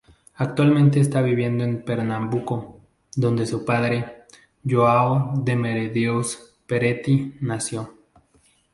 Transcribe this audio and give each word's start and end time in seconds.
Actualmente 0.37 0.99
está 0.99 1.21
viviendo 1.21 1.63
en 1.63 1.83
Pernambuco, 1.85 2.81
donde 3.15 3.45
su 3.45 3.63
padre, 3.65 4.23
João 4.65 5.43
de 5.45 5.55
Medeiros 5.55 6.57
Peretti, 6.65 7.35
nació. 7.39 7.93